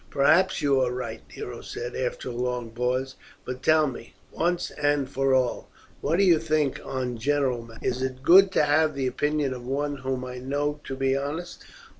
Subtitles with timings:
[0.09, 3.13] "Perhaps you are right," Nero said, after a long pause.
[3.45, 5.69] "But tell me, once and for all,
[6.01, 8.01] what you do think on general matters.
[8.01, 11.63] It is good to have the opinion of one whom I know to be honest."